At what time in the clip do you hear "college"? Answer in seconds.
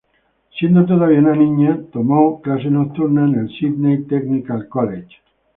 4.67-5.17